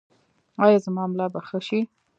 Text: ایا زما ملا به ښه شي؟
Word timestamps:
ایا 0.63 0.77
زما 0.85 1.03
ملا 1.11 1.27
به 1.33 1.39
ښه 1.47 1.59
شي؟ 1.67 1.79